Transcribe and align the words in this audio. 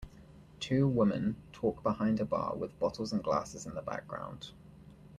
Two 0.59 0.87
woman 0.87 1.35
talk 1.53 1.83
behind 1.83 2.19
a 2.19 2.25
bar 2.25 2.55
with 2.55 2.79
bottles 2.79 3.13
and 3.13 3.23
glasses 3.23 3.67
in 3.67 3.75
the 3.75 3.83
background. 3.83 4.49